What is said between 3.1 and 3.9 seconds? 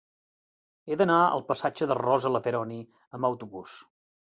amb autobús.